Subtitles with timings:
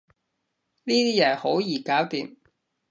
[0.85, 2.35] 呢啲人好易搞掂